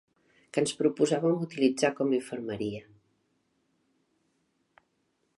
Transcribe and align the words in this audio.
...que 0.53 0.61
ens 0.63 0.71
proposàvem 0.77 1.43
utilitzar 1.49 1.91
com 1.99 2.13
a 2.13 2.17
infermeria 2.19 2.81